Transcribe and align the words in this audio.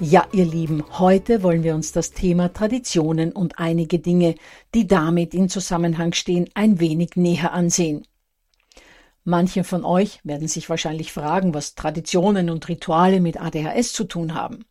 Ja, 0.00 0.28
ihr 0.32 0.44
Lieben, 0.44 0.84
heute 0.98 1.42
wollen 1.42 1.62
wir 1.62 1.74
uns 1.74 1.90
das 1.90 2.10
Thema 2.10 2.52
Traditionen 2.52 3.32
und 3.32 3.58
einige 3.58 3.98
Dinge, 3.98 4.34
die 4.74 4.86
damit 4.86 5.32
in 5.32 5.48
Zusammenhang 5.48 6.12
stehen, 6.12 6.50
ein 6.52 6.80
wenig 6.80 7.16
näher 7.16 7.54
ansehen. 7.54 8.06
Manche 9.24 9.64
von 9.64 9.86
euch 9.86 10.20
werden 10.22 10.48
sich 10.48 10.68
wahrscheinlich 10.68 11.14
fragen, 11.14 11.54
was 11.54 11.76
Traditionen 11.76 12.50
und 12.50 12.68
Rituale 12.68 13.22
mit 13.22 13.40
ADHS 13.40 13.94
zu 13.94 14.04
tun 14.04 14.34
haben. 14.34 14.66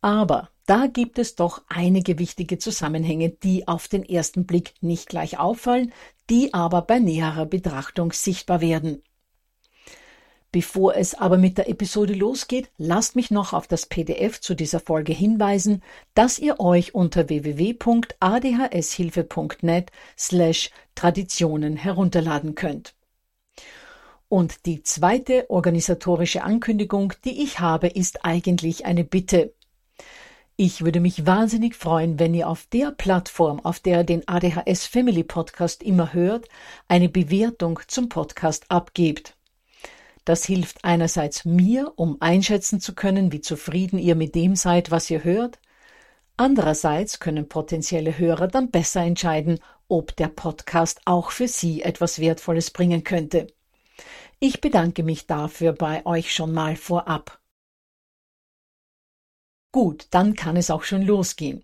Aber 0.00 0.50
da 0.64 0.86
gibt 0.86 1.18
es 1.18 1.34
doch 1.34 1.62
einige 1.66 2.20
wichtige 2.20 2.58
Zusammenhänge, 2.58 3.30
die 3.30 3.66
auf 3.66 3.88
den 3.88 4.04
ersten 4.04 4.46
Blick 4.46 4.74
nicht 4.80 5.08
gleich 5.08 5.40
auffallen, 5.40 5.92
die 6.30 6.54
aber 6.54 6.82
bei 6.82 7.00
näherer 7.00 7.46
Betrachtung 7.46 8.12
sichtbar 8.12 8.60
werden. 8.60 9.02
Bevor 10.56 10.96
es 10.96 11.14
aber 11.14 11.36
mit 11.36 11.58
der 11.58 11.68
Episode 11.68 12.14
losgeht, 12.14 12.70
lasst 12.78 13.14
mich 13.14 13.30
noch 13.30 13.52
auf 13.52 13.66
das 13.66 13.84
PDF 13.84 14.40
zu 14.40 14.54
dieser 14.54 14.80
Folge 14.80 15.12
hinweisen, 15.12 15.82
das 16.14 16.38
ihr 16.38 16.60
euch 16.60 16.94
unter 16.94 17.28
www.adhshilfe.net 17.28 19.92
slash 20.16 20.70
Traditionen 20.94 21.76
herunterladen 21.76 22.54
könnt. 22.54 22.94
Und 24.30 24.64
die 24.64 24.82
zweite 24.82 25.50
organisatorische 25.50 26.42
Ankündigung, 26.42 27.12
die 27.26 27.42
ich 27.42 27.60
habe, 27.60 27.88
ist 27.88 28.24
eigentlich 28.24 28.86
eine 28.86 29.04
Bitte. 29.04 29.52
Ich 30.56 30.86
würde 30.86 31.00
mich 31.00 31.26
wahnsinnig 31.26 31.74
freuen, 31.74 32.18
wenn 32.18 32.32
ihr 32.32 32.48
auf 32.48 32.66
der 32.72 32.92
Plattform, 32.92 33.60
auf 33.60 33.78
der 33.78 33.98
ihr 33.98 34.04
den 34.04 34.26
ADHS 34.26 34.86
Family 34.86 35.22
Podcast 35.22 35.82
immer 35.82 36.14
hört, 36.14 36.48
eine 36.88 37.10
Bewertung 37.10 37.78
zum 37.88 38.08
Podcast 38.08 38.70
abgebt. 38.70 39.35
Das 40.26 40.44
hilft 40.44 40.84
einerseits 40.84 41.44
mir, 41.44 41.92
um 41.94 42.16
einschätzen 42.18 42.80
zu 42.80 42.96
können, 42.96 43.30
wie 43.30 43.40
zufrieden 43.40 43.96
ihr 44.00 44.16
mit 44.16 44.34
dem 44.34 44.56
seid, 44.56 44.90
was 44.90 45.08
ihr 45.08 45.22
hört. 45.22 45.60
Andererseits 46.36 47.20
können 47.20 47.48
potenzielle 47.48 48.18
Hörer 48.18 48.48
dann 48.48 48.72
besser 48.72 49.02
entscheiden, 49.02 49.60
ob 49.86 50.16
der 50.16 50.26
Podcast 50.26 51.00
auch 51.04 51.30
für 51.30 51.46
sie 51.46 51.82
etwas 51.82 52.18
Wertvolles 52.18 52.72
bringen 52.72 53.04
könnte. 53.04 53.46
Ich 54.40 54.60
bedanke 54.60 55.04
mich 55.04 55.28
dafür 55.28 55.72
bei 55.72 56.04
euch 56.04 56.34
schon 56.34 56.52
mal 56.52 56.74
vorab. 56.74 57.38
Gut, 59.70 60.08
dann 60.10 60.34
kann 60.34 60.56
es 60.56 60.72
auch 60.72 60.82
schon 60.82 61.02
losgehen. 61.02 61.62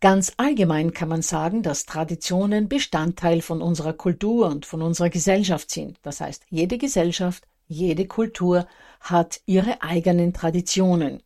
Ganz 0.00 0.32
allgemein 0.38 0.94
kann 0.94 1.10
man 1.10 1.20
sagen, 1.20 1.62
dass 1.62 1.84
Traditionen 1.84 2.70
Bestandteil 2.70 3.42
von 3.42 3.60
unserer 3.60 3.92
Kultur 3.92 4.46
und 4.46 4.64
von 4.64 4.80
unserer 4.80 5.10
Gesellschaft 5.10 5.70
sind. 5.70 5.98
Das 6.02 6.22
heißt, 6.22 6.44
jede 6.48 6.78
Gesellschaft 6.78 7.46
jede 7.68 8.06
Kultur 8.06 8.66
hat 9.00 9.40
ihre 9.46 9.82
eigenen 9.82 10.32
Traditionen. 10.32 11.22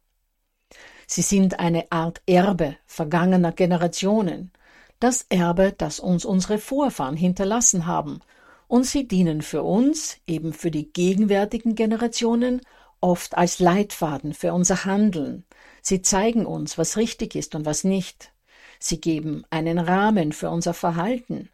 Sie 1.06 1.22
sind 1.22 1.60
eine 1.60 1.90
Art 1.90 2.20
Erbe 2.26 2.76
vergangener 2.84 3.52
Generationen, 3.52 4.52
das 5.00 5.26
Erbe, 5.28 5.74
das 5.76 6.00
uns 6.00 6.24
unsere 6.24 6.58
Vorfahren 6.58 7.16
hinterlassen 7.16 7.86
haben, 7.86 8.20
und 8.68 8.86
sie 8.86 9.06
dienen 9.06 9.42
für 9.42 9.62
uns, 9.62 10.16
eben 10.26 10.52
für 10.52 10.70
die 10.70 10.92
gegenwärtigen 10.92 11.74
Generationen, 11.74 12.60
oft 13.00 13.36
als 13.36 13.58
Leitfaden 13.58 14.32
für 14.32 14.52
unser 14.52 14.84
Handeln. 14.84 15.44
Sie 15.82 16.02
zeigen 16.02 16.46
uns, 16.46 16.78
was 16.78 16.96
richtig 16.96 17.34
ist 17.34 17.54
und 17.54 17.66
was 17.66 17.84
nicht. 17.84 18.32
Sie 18.78 19.00
geben 19.00 19.44
einen 19.50 19.78
Rahmen 19.78 20.32
für 20.32 20.50
unser 20.50 20.72
Verhalten 20.72 21.50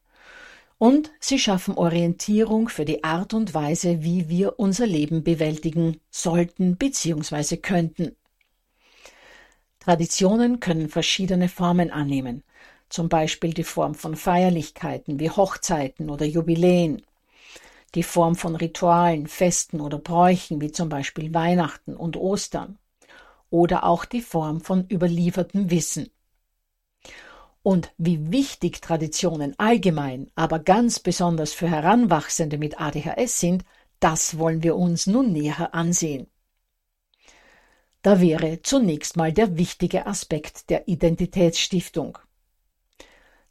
und 0.78 1.11
sie 1.19 1.39
schaffen 1.39 1.75
Orientierung 1.75 2.69
für 2.69 2.84
die 2.84 3.03
Art 3.05 3.34
und 3.34 3.53
Weise, 3.53 4.03
wie 4.03 4.28
wir 4.28 4.59
unser 4.59 4.87
Leben 4.87 5.25
bewältigen 5.25 6.00
sollten 6.11 6.77
bzw. 6.77 7.56
könnten. 7.56 8.16
Traditionen 9.81 10.61
können 10.61 10.88
verschiedene 10.88 11.49
Formen 11.49 11.91
annehmen, 11.91 12.44
zum 12.88 13.09
Beispiel 13.09 13.53
die 13.53 13.65
Form 13.65 13.94
von 13.94 14.17
Feierlichkeiten 14.17 15.19
wie 15.19 15.31
Hochzeiten 15.31 16.11
oder 16.11 16.25
Jubiläen, 16.25 17.03
die 17.94 18.03
Form 18.03 18.37
von 18.37 18.55
Ritualen, 18.55 19.27
Festen 19.27 19.81
oder 19.81 19.99
Bräuchen 19.99 20.61
wie 20.61 20.71
zum 20.71 20.88
Beispiel 20.88 21.34
Weihnachten 21.34 21.97
und 21.97 22.17
Ostern 22.17 22.78
oder 23.50 23.85
auch 23.85 24.05
die 24.05 24.20
Form 24.20 24.61
von 24.61 24.87
überliefertem 24.88 25.70
Wissen. 25.70 26.11
Und 27.62 27.93
wie 27.99 28.31
wichtig 28.31 28.81
Traditionen 28.81 29.58
allgemein, 29.58 30.31
aber 30.34 30.58
ganz 30.58 31.00
besonders 31.00 31.52
für 31.52 31.69
Heranwachsende 31.69 32.56
mit 32.56 32.81
ADHS 32.81 33.40
sind, 33.40 33.64
das 34.00 34.38
wollen 34.38 34.62
wir 34.62 34.76
uns 34.76 35.06
nun 35.06 35.32
näher 35.32 35.75
ansehen. 35.75 36.28
Da 38.02 38.20
wäre 38.20 38.62
zunächst 38.62 39.16
mal 39.16 39.32
der 39.32 39.58
wichtige 39.58 40.06
Aspekt 40.06 40.70
der 40.70 40.87
Identitätsstiftung. 40.87 42.19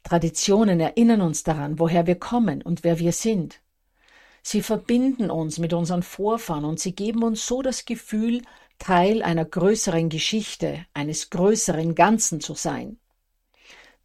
Traditionen 0.03 0.79
erinnern 0.79 1.21
uns 1.21 1.43
daran, 1.43 1.79
woher 1.79 2.07
wir 2.07 2.15
kommen 2.15 2.61
und 2.61 2.85
wer 2.85 2.97
wir 2.97 3.11
sind. 3.11 3.59
Sie 4.41 4.61
verbinden 4.61 5.29
uns 5.29 5.59
mit 5.59 5.73
unseren 5.73 6.01
Vorfahren 6.01 6.63
und 6.63 6.79
sie 6.79 6.95
geben 6.95 7.23
uns 7.23 7.45
so 7.45 7.61
das 7.61 7.83
Gefühl, 7.83 8.41
Teil 8.79 9.21
einer 9.21 9.43
größeren 9.43 10.07
Geschichte, 10.07 10.85
eines 10.93 11.29
größeren 11.29 11.95
Ganzen 11.95 12.39
zu 12.39 12.53
sein. 12.53 12.97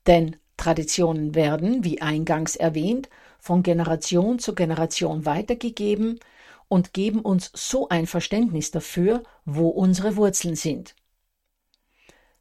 Denn 0.07 0.37
Traditionen 0.57 1.35
werden, 1.35 1.85
wie 1.85 2.01
eingangs 2.01 2.57
erwähnt, 2.57 3.09
von 3.39 3.63
Generation 3.63 4.39
zu 4.39 4.55
Generation 4.55 5.27
weitergegeben 5.27 6.21
und 6.69 6.93
geben 6.93 7.21
uns 7.21 7.51
so 7.55 7.89
ein 7.89 8.07
Verständnis 8.07 8.71
dafür, 8.71 9.23
wo 9.45 9.69
unsere 9.69 10.17
Wurzeln 10.17 10.57
sind. 10.57 10.95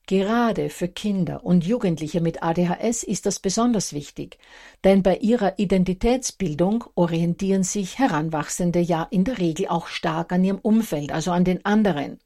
Gerade 0.08 0.70
für 0.70 0.88
Kinder 0.88 1.44
und 1.46 1.66
Jugendliche 1.66 2.22
mit 2.22 2.44
ADHS 2.44 3.04
ist 3.04 3.26
das 3.26 3.40
besonders 3.40 3.94
wichtig, 3.94 4.40
denn 4.84 5.04
bei 5.04 5.18
ihrer 5.18 5.58
Identitätsbildung 5.58 6.84
orientieren 6.96 7.64
sich 7.64 7.98
Heranwachsende 7.98 8.80
ja 8.80 9.08
in 9.10 9.24
der 9.24 9.38
Regel 9.38 9.68
auch 9.68 9.88
stark 9.88 10.32
an 10.32 10.44
ihrem 10.44 10.60
Umfeld, 10.60 11.12
also 11.12 11.32
an 11.32 11.46
den 11.46 11.64
anderen. 11.66 12.20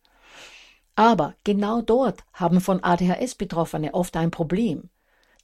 Aber 0.95 1.35
genau 1.43 1.81
dort 1.81 2.23
haben 2.33 2.61
von 2.61 2.83
ADHS 2.83 3.35
Betroffene 3.35 3.93
oft 3.93 4.15
ein 4.15 4.31
Problem, 4.31 4.89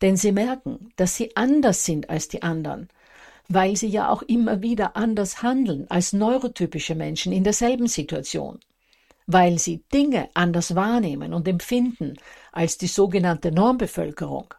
denn 0.02 0.18
sie 0.18 0.32
merken, 0.32 0.92
dass 0.96 1.16
sie 1.16 1.36
anders 1.36 1.86
sind 1.86 2.10
als 2.10 2.28
die 2.28 2.42
anderen, 2.42 2.90
weil 3.48 3.76
sie 3.76 3.88
ja 3.88 4.10
auch 4.10 4.22
immer 4.24 4.62
wieder 4.62 4.96
anders 4.96 5.44
handeln 5.44 5.86
als 5.90 6.14
neurotypische 6.14 6.96
Menschen 6.96 7.34
in 7.34 7.44
derselben 7.44 7.88
Situation 7.88 8.60
weil 9.28 9.60
sie 9.60 9.84
Dinge 9.94 10.30
anders 10.34 10.76
wahrnehmen 10.76 11.34
und 11.34 11.48
empfinden 11.48 12.16
als 12.52 12.78
die 12.78 12.88
sogenannte 12.88 13.52
Normbevölkerung, 13.52 14.54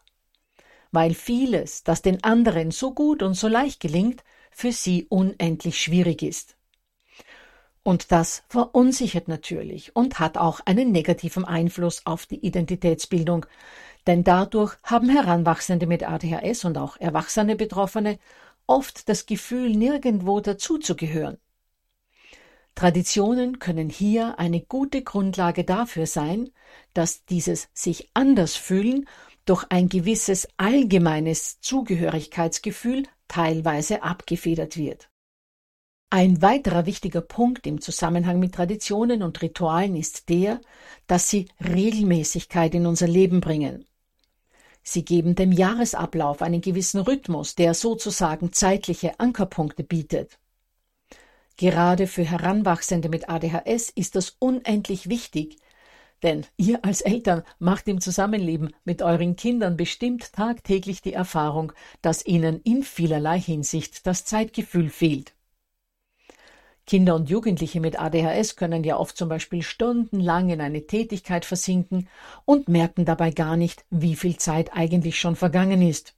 weil 0.91 1.15
vieles, 1.15 1.85
das 1.85 2.03
den 2.03 2.23
anderen 2.25 2.71
so 2.71 2.93
gut 2.93 3.23
und 3.23 3.35
so 3.35 3.49
leicht 3.49 3.81
gelingt, 3.81 4.25
für 4.51 4.73
sie 4.73 5.07
unendlich 5.09 5.81
schwierig 5.81 6.23
ist. 6.23 6.57
Und 7.85 8.13
das 8.13 8.45
verunsichert 8.49 9.27
natürlich 9.27 9.97
und 9.97 10.21
hat 10.21 10.39
auch 10.39 10.61
einen 10.67 10.93
negativen 10.93 11.45
Einfluss 11.45 12.07
auf 12.07 12.27
die 12.27 12.47
Identitätsbildung, 12.47 13.47
denn 14.07 14.25
dadurch 14.25 14.77
haben 14.83 15.09
Heranwachsende 15.09 15.87
mit 15.87 16.03
ADHS 16.09 16.65
und 16.65 16.79
auch 16.79 16.97
erwachsene 16.97 17.57
Betroffene 17.57 18.19
oft 18.67 19.09
das 19.09 19.27
Gefühl, 19.27 19.71
nirgendwo 19.71 20.41
dazuzugehören. 20.41 21.39
Traditionen 22.75 23.59
können 23.59 23.91
hier 23.91 24.39
eine 24.39 24.61
gute 24.61 25.03
Grundlage 25.03 25.65
dafür 25.65 26.07
sein, 26.07 26.51
dass 26.95 27.25
dieses 27.27 27.69
sich 27.75 28.11
anders 28.15 28.57
fühlen 28.57 29.07
durch 29.45 29.65
ein 29.69 29.89
gewisses 29.89 30.49
allgemeines 30.57 31.61
Zugehörigkeitsgefühl 31.61 33.05
teilweise 33.29 34.03
abgefedert 34.03 34.77
wird. 34.77 35.11
Ein 36.11 36.43
weiterer 36.43 36.87
wichtiger 36.87 37.23
Punkt 37.23 37.67
im 37.67 37.81
Zusammenhang 37.81 38.39
mit 38.39 38.55
Traditionen 38.55 39.23
und 39.23 39.41
Ritualen 39.41 39.97
ist 39.97 40.29
der, 40.29 40.61
dass 41.07 41.31
sie 41.31 41.49
Regelmäßigkeit 41.59 42.75
in 42.75 42.87
unser 42.87 43.09
Leben 43.09 43.41
bringen. 43.41 43.87
Sie 44.83 45.05
geben 45.05 45.35
dem 45.35 45.53
Jahresablauf 45.53 46.43
einen 46.43 46.61
gewissen 46.61 47.01
Rhythmus, 47.01 47.55
der 47.55 47.75
sozusagen 47.75 48.53
zeitliche 48.53 49.21
Ankerpunkte 49.21 49.85
bietet. 49.85 50.39
Gerade 51.57 52.07
für 52.07 52.25
Heranwachsende 52.25 53.09
mit 53.09 53.29
ADHS 53.29 53.91
ist 53.91 54.17
das 54.17 54.37
unendlich 54.39 55.09
wichtig, 55.09 55.59
denn 56.23 56.47
ihr 56.57 56.85
als 56.85 57.01
Eltern 57.01 57.43
macht 57.59 57.89
im 57.89 58.01
Zusammenleben 58.01 58.75
mit 58.85 59.03
euren 59.03 59.37
Kindern 59.37 59.77
bestimmt 59.77 60.33
tagtäglich 60.33 61.03
die 61.03 61.13
Erfahrung, 61.13 61.73
dass 62.01 62.25
ihnen 62.25 62.61
in 62.63 62.83
vielerlei 62.83 63.41
Hinsicht 63.41 64.07
das 64.07 64.25
Zeitgefühl 64.25 64.89
fehlt. 64.89 65.35
Kinder 66.87 67.15
und 67.15 67.31
Jugendliche 67.31 67.81
mit 67.81 67.99
ADHS 68.01 68.57
können 68.57 68.85
ja 68.85 68.97
oft 68.97 69.17
zum 69.17 69.29
Beispiel 69.29 69.63
stundenlang 69.63 70.51
in 70.51 70.61
eine 70.61 70.87
Tätigkeit 70.87 71.45
versinken 71.45 72.09
und 72.45 72.69
merken 72.69 73.05
dabei 73.05 73.31
gar 73.31 73.57
nicht, 73.57 73.85
wie 73.91 74.17
viel 74.17 74.37
Zeit 74.37 74.73
eigentlich 74.75 75.19
schon 75.19 75.37
vergangen 75.37 75.81
ist. 75.81 76.15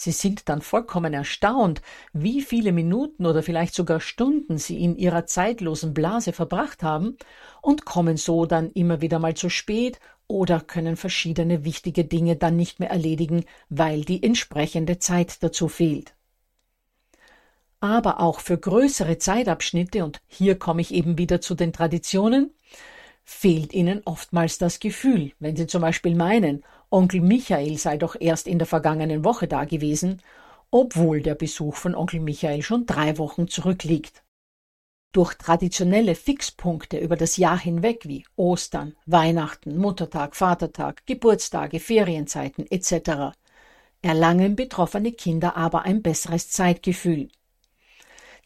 Sie 0.00 0.12
sind 0.12 0.48
dann 0.48 0.62
vollkommen 0.62 1.12
erstaunt, 1.12 1.82
wie 2.12 2.40
viele 2.40 2.70
Minuten 2.70 3.26
oder 3.26 3.42
vielleicht 3.42 3.74
sogar 3.74 4.00
Stunden 4.00 4.56
Sie 4.56 4.80
in 4.82 4.94
Ihrer 4.94 5.26
zeitlosen 5.26 5.92
Blase 5.92 6.32
verbracht 6.32 6.84
haben 6.84 7.16
und 7.62 7.84
kommen 7.84 8.16
so 8.16 8.46
dann 8.46 8.70
immer 8.70 9.00
wieder 9.00 9.18
mal 9.18 9.34
zu 9.34 9.50
spät 9.50 9.98
oder 10.28 10.60
können 10.60 10.96
verschiedene 10.96 11.64
wichtige 11.64 12.04
Dinge 12.04 12.36
dann 12.36 12.56
nicht 12.56 12.78
mehr 12.78 12.90
erledigen, 12.90 13.44
weil 13.70 14.02
die 14.02 14.22
entsprechende 14.22 15.00
Zeit 15.00 15.42
dazu 15.42 15.66
fehlt. 15.66 16.14
Aber 17.80 18.20
auch 18.20 18.40
für 18.40 18.58
größere 18.58 19.18
Zeitabschnitte, 19.18 20.04
und 20.04 20.20
hier 20.26 20.58
komme 20.58 20.80
ich 20.80 20.92
eben 20.92 21.16
wieder 21.16 21.40
zu 21.40 21.54
den 21.54 21.72
Traditionen, 21.72 22.52
fehlt 23.24 23.72
ihnen 23.72 24.02
oftmals 24.04 24.58
das 24.58 24.80
Gefühl, 24.80 25.32
wenn 25.38 25.54
sie 25.54 25.66
zum 25.66 25.82
Beispiel 25.82 26.14
meinen, 26.14 26.64
Onkel 26.90 27.20
Michael 27.20 27.76
sei 27.76 27.98
doch 27.98 28.16
erst 28.18 28.48
in 28.48 28.58
der 28.58 28.66
vergangenen 28.66 29.22
Woche 29.22 29.46
da 29.46 29.64
gewesen, 29.64 30.22
obwohl 30.70 31.20
der 31.20 31.34
Besuch 31.34 31.76
von 31.76 31.94
Onkel 31.94 32.20
Michael 32.20 32.62
schon 32.62 32.86
drei 32.86 33.18
Wochen 33.18 33.46
zurückliegt. 33.46 34.22
Durch 35.12 35.34
traditionelle 35.34 36.14
Fixpunkte 36.14 36.98
über 36.98 37.16
das 37.16 37.36
Jahr 37.36 37.58
hinweg 37.58 38.08
wie 38.08 38.24
Ostern, 38.36 38.94
Weihnachten, 39.06 39.76
Muttertag, 39.78 40.34
Vatertag, 40.34 41.06
Geburtstage, 41.06 41.80
Ferienzeiten 41.80 42.66
etc. 42.70 43.36
erlangen 44.02 44.56
betroffene 44.56 45.12
Kinder 45.12 45.56
aber 45.56 45.82
ein 45.82 46.02
besseres 46.02 46.50
Zeitgefühl. 46.50 47.28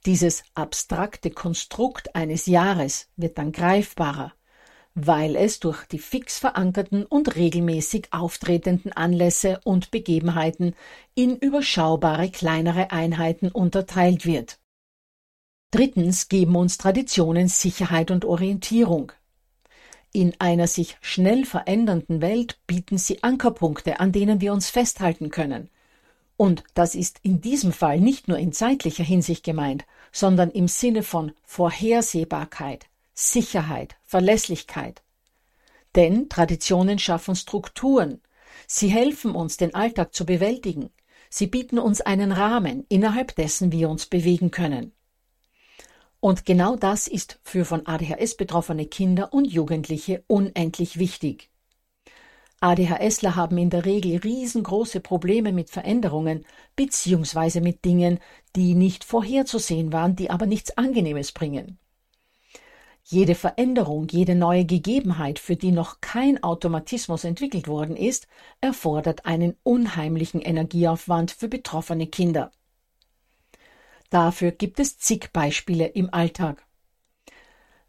Dieses 0.05 0.43
abstrakte 0.55 1.31
Konstrukt 1.31 2.17
eines 2.17 2.47
Jahres 2.47 3.09
wird 3.17 3.39
dann 3.39 3.53
greifbarer, 3.53 4.33
weil 4.95 5.37
es 5.37 5.61
durch 5.61 5.85
die 5.87 6.01
fix 6.01 6.39
verankerten 6.39 7.07
und 7.07 7.37
regelmäßig 7.37 8.09
auftretenden 8.11 8.93
Anlässe 8.93 9.61
und 9.63 9.93
Begebenheiten 9.93 10.75
in 11.15 11.37
überschaubare 11.37 12.31
kleinere 12.31 12.91
Einheiten 12.91 13.49
unterteilt 13.49 14.27
wird. 14.27 14.59
Drittens 15.71 16.29
geben 16.29 16.57
uns 16.57 16.79
Traditionen 16.79 17.47
Sicherheit 17.47 18.11
und 18.11 18.25
Orientierung. 18.25 19.13
In 20.13 20.35
einer 20.41 20.67
sich 20.67 20.99
schnell 21.01 21.47
verändernden 21.47 22.21
Welt 22.21 22.61
bieten 22.67 22.99
sie 22.99 23.23
Ankerpunkte, 23.23 24.01
an 24.01 24.13
denen 24.13 24.41
wir 24.41 24.53
uns 24.53 24.69
festhalten 24.69 25.31
können. 25.31 25.71
Und 26.43 26.65
das 26.75 26.97
ist 26.97 27.21
in 27.23 27.41
diesem 27.41 27.73
Fall 27.73 28.01
nicht 28.01 28.27
nur 28.27 28.37
in 28.37 28.53
zeitlicher 28.53 29.05
Hinsicht 29.05 29.45
gemeint, 29.45 29.85
sondern 30.11 30.51
im 30.51 30.67
Sinne 30.67 31.05
von 31.05 31.31
Vorhersehbarkeit, 31.45 32.87
Sicherheit, 33.15 33.95
Verlässlichkeit. 34.03 35.05
Denn 35.95 36.29
Traditionen 36.29 36.99
schaffen 36.99 37.37
Strukturen. 37.37 38.21
Sie 38.67 38.89
helfen 38.89 39.37
uns, 39.37 39.57
den 39.57 39.73
Alltag 39.77 40.15
zu 40.15 40.27
bewältigen. 40.27 40.91
Sie 41.31 41.47
bieten 41.47 41.79
uns 41.79 42.01
einen 42.01 42.33
Rahmen, 42.33 42.87
innerhalb 42.89 43.37
dessen 43.37 43.71
wir 43.71 43.89
uns 43.89 44.07
bewegen 44.07 44.51
können. 44.51 44.91
Und 46.19 46.45
genau 46.45 46.75
das 46.75 47.07
ist 47.07 47.39
für 47.45 47.65
von 47.65 47.87
ADHS 47.87 48.37
betroffene 48.37 48.87
Kinder 48.87 49.33
und 49.33 49.45
Jugendliche 49.45 50.25
unendlich 50.27 50.99
wichtig. 50.99 51.52
ADHSler 52.63 53.35
haben 53.35 53.59
in 53.59 53.71
der 53.71 53.85
Regel 53.85 54.19
riesengroße 54.19 55.01
Probleme 55.01 55.53
mit 55.53 55.69
Veränderungen 55.69 56.45
beziehungsweise 56.77 57.61
mit 57.61 57.85
Dingen, 57.85 58.21
die 58.55 58.75
nicht 58.75 59.03
vorherzusehen 59.03 59.93
waren, 59.93 60.15
die 60.15 60.31
aber 60.31 60.47
nichts 60.47 60.79
Angenehmes 60.79 61.33
bringen. 61.33 61.79
Jede 63.05 63.35
Veränderung, 63.35 64.07
jede 64.09 64.37
neue 64.37 64.65
Gegebenheit, 64.65 65.41
für 65.41 65.57
die 65.57 65.73
noch 65.73 66.01
kein 66.01 66.41
Automatismus 66.45 67.25
entwickelt 67.25 67.67
worden 67.67 67.97
ist, 67.97 68.29
erfordert 68.61 69.27
einen 69.27 69.57
unheimlichen 69.65 70.41
Energieaufwand 70.41 71.33
für 71.33 71.49
betroffene 71.49 72.07
Kinder. 72.07 72.53
Dafür 74.09 74.53
gibt 74.53 74.79
es 74.79 74.99
zig 74.99 75.31
Beispiele 75.33 75.87
im 75.87 76.15
Alltag. 76.15 76.65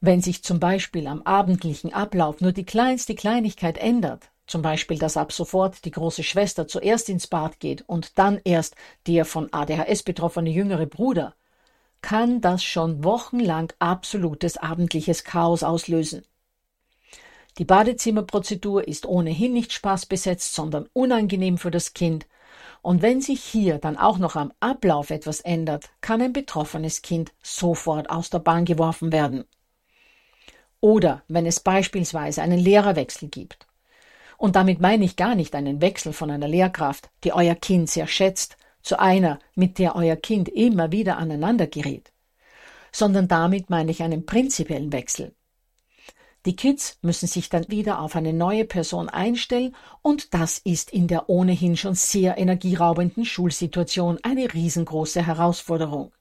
Wenn 0.02 0.22
sich 0.22 0.44
zum 0.44 0.60
Beispiel 0.60 1.06
am 1.06 1.22
abendlichen 1.22 1.94
Ablauf 1.94 2.42
nur 2.42 2.54
die 2.54 2.66
kleinste 2.66 3.14
Kleinigkeit 3.14 3.78
ändert, 3.78 4.33
zum 4.48 4.62
Beispiel, 4.62 4.98
dass 4.98 5.18
ab 5.18 5.32
sofort 5.32 5.86
die 5.86 5.92
große 5.92 6.24
Schwester 6.24 6.68
zuerst 6.68 7.10
ins 7.10 7.28
Bad 7.28 7.60
geht 7.60 7.84
und 7.88 8.18
dann 8.18 8.40
erst 8.44 8.76
der 9.08 9.26
von 9.26 9.52
ADHS 9.52 10.04
betroffene 10.04 10.50
jüngere 10.50 10.86
Bruder, 10.86 11.36
kann 12.02 12.42
das 12.42 12.64
schon 12.64 13.04
wochenlang 13.04 13.72
absolutes 13.80 14.58
abendliches 14.58 15.24
Chaos 15.24 15.64
auslösen. 15.64 16.26
Die 17.58 17.66
Badezimmerprozedur 17.66 18.88
ist 18.88 19.06
ohnehin 19.06 19.54
nicht 19.54 19.72
spaßbesetzt, 19.72 20.54
sondern 20.54 20.90
unangenehm 20.94 21.58
für 21.58 21.72
das 21.72 21.94
Kind, 21.94 22.26
und 22.82 23.02
wenn 23.02 23.22
sich 23.22 23.42
hier 23.42 23.78
dann 23.78 23.98
auch 23.98 24.18
noch 24.18 24.36
am 24.36 24.52
Ablauf 24.60 25.10
etwas 25.10 25.40
ändert, 25.40 25.90
kann 26.02 26.22
ein 26.22 26.34
betroffenes 26.34 27.02
Kind 27.02 27.32
sofort 27.42 28.10
aus 28.10 28.30
der 28.30 28.40
Bahn 28.40 28.66
geworfen 28.66 29.14
werden. 29.14 29.46
Oder 30.82 31.24
wenn 31.30 31.46
es 31.46 31.62
beispielsweise 31.62 32.42
einen 32.42 32.60
Lehrerwechsel 32.60 33.30
gibt. 33.30 33.68
Und 34.44 34.58
damit 34.58 34.82
meine 34.82 35.06
ich 35.06 35.16
gar 35.16 35.36
nicht 35.36 35.56
einen 35.56 35.80
Wechsel 35.80 36.12
von 36.12 36.30
einer 36.30 36.50
Lehrkraft, 36.50 37.10
die 37.24 37.32
euer 37.32 37.56
Kind 37.56 37.90
sehr 37.90 38.08
schätzt, 38.08 38.58
zu 38.82 39.00
einer, 39.00 39.40
mit 39.56 39.80
der 39.80 39.96
euer 39.96 40.18
Kind 40.18 40.50
immer 40.50 40.92
wieder 40.92 41.18
aneinander 41.18 41.66
gerät, 41.66 42.12
sondern 42.92 43.30
damit 43.30 43.70
meine 43.70 43.90
ich 43.90 44.04
einen 44.04 44.26
prinzipiellen 44.26 44.92
Wechsel. 44.92 45.34
Die 46.46 46.58
Kids 46.58 46.98
müssen 47.02 47.28
sich 47.28 47.48
dann 47.48 47.70
wieder 47.70 48.02
auf 48.02 48.18
eine 48.18 48.34
neue 48.34 48.66
Person 48.66 49.08
einstellen 49.08 49.78
und 50.02 50.34
das 50.34 50.58
ist 50.58 50.92
in 50.92 51.08
der 51.08 51.30
ohnehin 51.30 51.78
schon 51.78 51.96
sehr 51.96 52.38
energieraubenden 52.38 53.24
Schulsituation 53.24 54.20
eine 54.24 54.54
riesengroße 54.54 55.26
Herausforderung. 55.26 56.12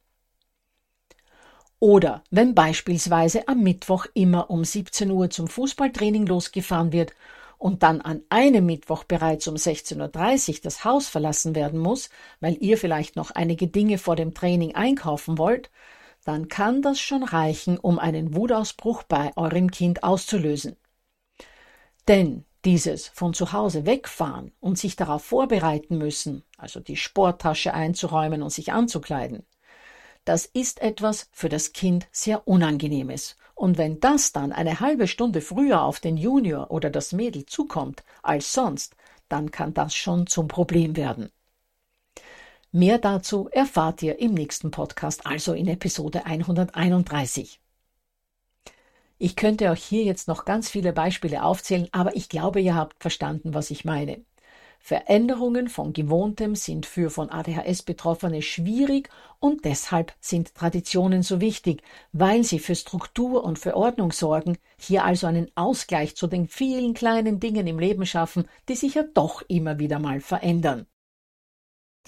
Oder 1.81 2.23
wenn 2.31 2.55
beispielsweise 2.55 3.49
am 3.49 3.65
Mittwoch 3.65 4.07
immer 4.15 4.49
um 4.49 4.63
17 4.65 5.11
Uhr 5.11 5.29
zum 5.29 5.49
Fußballtraining 5.49 6.27
losgefahren 6.27 6.93
wird 6.93 7.15
und 7.63 7.85
dann 7.85 8.01
an 8.01 8.23
einem 8.29 8.67
Mittwoch 8.67 9.05
bereits 9.05 9.47
um 9.47 9.55
16.30 9.55 10.49
Uhr 10.49 10.61
das 10.65 10.85
Haus 10.85 11.07
verlassen 11.07 11.55
werden 11.55 11.79
muss, 11.79 12.11
weil 12.41 12.57
ihr 12.59 12.77
vielleicht 12.77 13.15
noch 13.15 13.31
einige 13.31 13.69
Dinge 13.69 13.99
vor 13.99 14.17
dem 14.17 14.35
Training 14.35 14.75
einkaufen 14.75 15.39
wollt, 15.39 15.71
dann 16.25 16.49
kann 16.49 16.83
das 16.83 16.99
schon 16.99 17.23
reichen, 17.23 17.79
um 17.79 18.01
einen 18.01 18.35
Wutausbruch 18.35 19.05
bei 19.05 19.31
eurem 19.37 19.71
Kind 19.71 20.03
auszulösen. 20.03 20.75
Denn 22.09 22.45
dieses 22.65 23.07
von 23.07 23.33
zu 23.33 23.53
Hause 23.53 23.87
wegfahren 23.87 24.51
und 24.59 24.77
sich 24.77 24.97
darauf 24.97 25.23
vorbereiten 25.23 25.99
müssen, 25.99 26.43
also 26.57 26.81
die 26.81 26.97
Sporttasche 26.97 27.75
einzuräumen 27.75 28.43
und 28.43 28.51
sich 28.51 28.73
anzukleiden, 28.73 29.47
das 30.25 30.47
ist 30.47 30.81
etwas 30.81 31.29
für 31.33 31.49
das 31.49 31.73
Kind 31.73 32.07
sehr 32.13 32.47
Unangenehmes. 32.47 33.37
Und 33.55 33.79
wenn 33.79 34.01
das 34.01 34.33
dann 34.33 34.53
eine 34.53 34.81
halbe 34.81 35.07
Stunde 35.07 35.41
früher 35.41 35.83
auf 35.83 36.01
den 36.01 36.17
Junior 36.17 36.71
oder 36.71 36.91
das 36.91 37.13
Mädel 37.13 37.47
zukommt 37.47 38.03
als 38.23 38.53
sonst, 38.53 38.97
dann 39.29 39.51
kann 39.51 39.75
das 39.75 39.95
schon 39.95 40.27
zum 40.27 40.49
Problem 40.49 40.97
werden. 40.97 41.31
Mehr 42.71 42.99
dazu 42.99 43.49
erfahrt 43.51 44.03
ihr 44.03 44.19
im 44.19 44.33
nächsten 44.33 44.71
Podcast, 44.71 45.27
also 45.27 45.53
in 45.53 45.69
Episode 45.69 46.25
131. 46.25 47.61
Ich 49.19 49.37
könnte 49.37 49.71
euch 49.71 49.85
hier 49.85 50.05
jetzt 50.05 50.27
noch 50.27 50.45
ganz 50.45 50.71
viele 50.71 50.93
Beispiele 50.93 51.45
aufzählen, 51.45 51.89
aber 51.93 52.17
ich 52.17 52.29
glaube, 52.29 52.61
ihr 52.61 52.75
habt 52.75 53.01
verstanden, 53.01 53.55
was 53.55 53.71
ich 53.71 53.85
meine. 53.85 54.25
Veränderungen 54.85 55.69
von 55.69 55.93
Gewohntem 55.93 56.57
sind 56.57 56.87
für 56.87 57.09
von 57.09 57.31
ADHS 57.31 57.85
Betroffene 57.85 58.43
schwierig 58.43 59.09
und 59.39 59.65
deshalb 59.65 60.13
sind 60.21 60.57
Traditionen 60.57 61.23
so 61.23 61.41
wichtig, 61.41 61.85
weil 62.11 62.43
sie 62.43 62.59
für 62.59 62.75
Struktur 62.75 63.45
und 63.45 63.61
für 63.61 63.77
Ordnung 63.77 64.11
sorgen, 64.11 64.59
hier 64.77 65.05
also 65.05 65.29
einen 65.29 65.53
Ausgleich 65.55 66.17
zu 66.17 66.27
den 66.27 66.49
vielen 66.49 66.95
kleinen 66.95 67.39
Dingen 67.39 67.69
im 67.69 67.79
Leben 67.79 68.05
schaffen, 68.07 68.49
die 68.69 68.75
sich 68.75 68.95
ja 68.95 69.05
doch 69.15 69.43
immer 69.47 69.79
wieder 69.79 70.01
mal 70.01 70.21
verändern. 70.21 70.87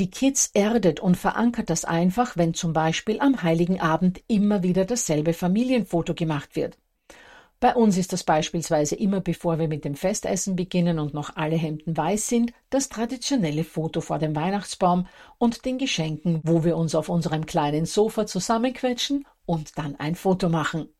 Die 0.01 0.11
Kids 0.11 0.51
erdet 0.53 0.99
und 0.99 1.17
verankert 1.17 1.71
das 1.71 1.85
einfach, 1.85 2.37
wenn 2.37 2.55
zum 2.55 2.73
Beispiel 2.73 3.21
am 3.21 3.45
Heiligen 3.45 3.81
Abend 3.81 4.21
immer 4.27 4.65
wieder 4.65 4.85
dasselbe 4.85 5.33
Familienfoto 5.33 6.15
gemacht 6.15 6.57
wird. 6.57 6.77
Bei 7.65 7.75
uns 7.75 7.97
ist 7.97 8.13
das 8.13 8.25
beispielsweise 8.25 8.95
immer 8.95 9.23
bevor 9.23 9.59
wir 9.59 9.69
mit 9.69 9.87
dem 9.87 9.95
Festessen 9.95 10.55
beginnen 10.55 10.99
und 10.99 11.15
noch 11.15 11.37
alle 11.37 11.57
Hemden 11.57 11.97
weiß 11.97 12.29
sind, 12.29 12.53
das 12.69 12.91
traditionelle 12.91 13.65
Foto 13.65 14.03
vor 14.03 14.19
dem 14.19 14.37
Weihnachtsbaum 14.37 15.07
und 15.39 15.65
den 15.65 15.79
Geschenken, 15.79 16.43
wo 16.43 16.63
wir 16.63 16.77
uns 16.77 16.95
auf 16.95 17.09
unserem 17.09 17.47
kleinen 17.47 17.87
Sofa 17.87 18.27
zusammenquetschen 18.27 19.27
und 19.47 19.79
dann 19.79 19.97
ein 19.97 20.15
Foto 20.15 20.51
machen. 20.51 20.91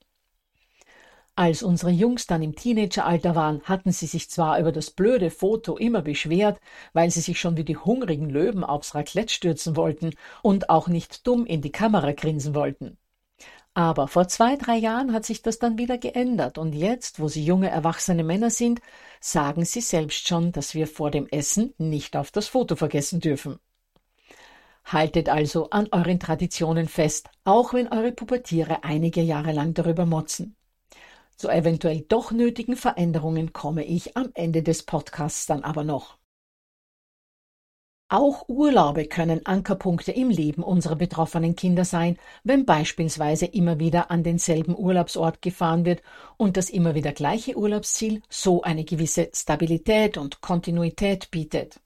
Als 1.37 1.63
unsere 1.63 1.91
Jungs 1.91 2.27
dann 2.27 2.41
im 2.41 2.57
Teenageralter 2.57 3.35
waren, 3.35 3.61
hatten 3.65 3.93
sie 3.93 4.07
sich 4.07 4.31
zwar 4.31 4.59
über 4.59 4.73
das 4.73 4.91
blöde 4.91 5.31
Foto 5.31 5.77
immer 5.77 6.01
beschwert, 6.01 6.59
weil 6.95 7.11
sie 7.11 7.21
sich 7.21 7.39
schon 7.39 7.59
wie 7.59 7.65
die 7.65 7.77
hungrigen 7.77 8.31
Löwen 8.31 8.65
aufs 8.65 8.95
Raclette 8.95 9.35
stürzen 9.35 9.77
wollten 9.77 10.15
und 10.41 10.71
auch 10.71 10.89
nicht 10.89 11.27
dumm 11.27 11.45
in 11.45 11.61
die 11.61 11.73
Kamera 11.73 12.13
grinsen 12.13 12.55
wollten. 12.55 12.97
Aber 13.77 14.07
vor 14.07 14.29
zwei, 14.29 14.55
drei 14.55 14.77
Jahren 14.77 15.13
hat 15.13 15.25
sich 15.25 15.43
das 15.43 15.59
dann 15.59 15.79
wieder 15.79 15.99
geändert 15.99 16.59
und 16.59 16.75
jetzt, 16.75 17.19
wo 17.19 17.27
sie 17.27 17.45
junge, 17.45 17.69
erwachsene 17.69 18.23
Männer 18.23 18.51
sind, 18.51 18.81
sagen 19.21 19.65
sie 19.65 19.81
selbst 19.81 20.29
schon, 20.29 20.53
dass 20.53 20.75
wir 20.75 20.87
vor 20.87 21.11
dem 21.11 21.27
Essen 21.27 21.75
nicht 21.79 22.17
auf 22.17 22.31
das 22.31 22.47
Foto 22.47 22.77
vergessen 22.77 23.19
dürfen. 23.19 23.59
Haltet 24.85 25.29
also 25.29 25.71
an 25.71 25.89
euren 25.91 26.21
Traditionen 26.21 26.87
fest, 26.87 27.31
auch 27.43 27.75
wenn 27.75 27.89
eure 27.89 28.13
Pubertiere 28.13 28.85
einige 28.85 29.23
Jahre 29.23 29.53
lang 29.53 29.75
darüber 29.75 30.07
motzen. 30.07 30.55
Zu 31.37 31.49
eventuell 31.49 32.03
doch 32.03 32.31
nötigen 32.31 32.77
Veränderungen 32.77 33.53
komme 33.53 33.85
ich 33.85 34.17
am 34.17 34.31
Ende 34.35 34.63
des 34.63 34.85
Podcasts 34.85 35.47
dann 35.47 35.65
aber 35.65 35.83
noch. 35.83 36.19
Auch 38.11 38.49
Urlaube 38.49 39.07
können 39.07 39.47
Ankerpunkte 39.47 40.13
im 40.13 40.29
Leben 40.29 40.63
unserer 40.63 40.95
betroffenen 40.95 41.57
Kinder 41.57 41.87
sein, 41.87 42.19
wenn 42.45 42.67
beispielsweise 42.67 43.47
immer 43.47 43.79
wieder 43.79 44.11
an 44.11 44.23
denselben 44.23 44.77
Urlaubsort 44.77 45.41
gefahren 45.41 45.87
wird 45.87 46.03
und 46.37 46.59
das 46.59 46.69
immer 46.69 46.95
wieder 46.95 47.13
gleiche 47.13 47.57
Urlaubsziel 47.57 48.21
so 48.29 48.63
eine 48.63 48.85
gewisse 48.85 49.31
Stabilität 49.33 50.19
und 50.19 50.43
Kontinuität 50.43 51.31
bietet. 51.31 51.81